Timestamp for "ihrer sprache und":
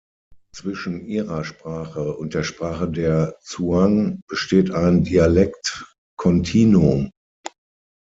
1.05-2.33